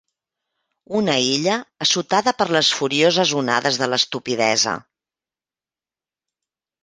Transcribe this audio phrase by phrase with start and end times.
[0.99, 4.75] Una illa assotada per les furioses onades de l'estupidesa.